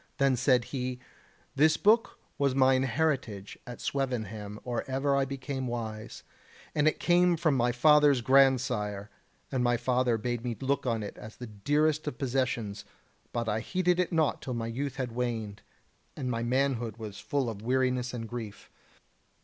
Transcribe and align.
Then 0.17 0.35
said 0.35 0.63
he: 0.73 0.97
"This 1.55 1.77
book 1.77 2.17
was 2.39 2.55
mine 2.55 2.81
heritage 2.81 3.59
at 3.67 3.79
Swevenham 3.79 4.59
or 4.63 4.83
ever 4.89 5.15
I 5.15 5.25
became 5.25 5.67
wise, 5.67 6.23
and 6.73 6.87
it 6.87 6.99
came 6.99 7.37
from 7.37 7.55
my 7.55 7.71
father's 7.71 8.21
grandsire: 8.21 9.11
and 9.51 9.63
my 9.63 9.77
father 9.77 10.17
bade 10.17 10.43
me 10.43 10.57
look 10.59 10.87
on 10.87 11.03
it 11.03 11.19
as 11.19 11.35
the 11.35 11.45
dearest 11.45 12.07
of 12.07 12.17
possessions; 12.17 12.83
but 13.31 13.47
I 13.47 13.59
heeded 13.59 13.99
it 13.99 14.11
naught 14.11 14.41
till 14.41 14.55
my 14.55 14.65
youth 14.65 14.95
had 14.95 15.11
waned, 15.11 15.61
and 16.17 16.31
my 16.31 16.41
manhood 16.41 16.97
was 16.97 17.19
full 17.19 17.47
of 17.47 17.61
weariness 17.61 18.11
and 18.11 18.27
grief. 18.27 18.71